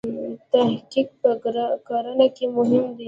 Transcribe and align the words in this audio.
تحقیق 0.51 1.09
په 1.21 1.29
کرنه 1.87 2.27
کې 2.35 2.45
مهم 2.55 2.85
دی. 2.95 2.99